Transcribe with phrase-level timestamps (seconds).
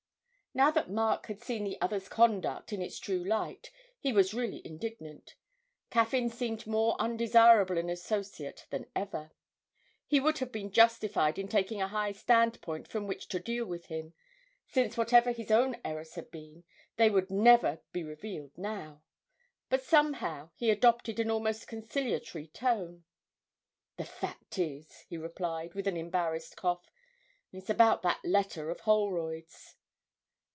[0.53, 4.61] Now that Mark had seen the other's conduct in its true light he was really
[4.65, 5.35] indignant:
[5.89, 9.31] Caffyn seemed more undesirable an associate than ever.
[10.07, 13.85] He would have been justified in taking a high standpoint from which to deal with
[13.85, 14.11] him
[14.67, 16.65] since whatever his own errors had been,
[16.97, 19.03] they would never be revealed now
[19.69, 23.05] but somehow, he adopted an almost conciliatory tone.
[23.95, 26.91] 'The fact is,' he replied, with an embarrassed cough,
[27.53, 29.77] 'it's about that letter of Holroyd's.'